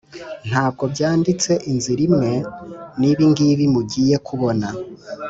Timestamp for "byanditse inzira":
0.93-2.01